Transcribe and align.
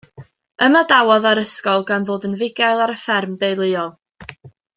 Ymadawodd 0.67 1.27
â'r 1.31 1.41
ysgol 1.41 1.85
gan 1.91 2.07
ddod 2.07 2.25
yn 2.31 2.33
fugail 2.41 2.83
ar 2.87 2.95
y 2.95 2.99
fferm 3.03 3.37
deuluol. 3.45 3.95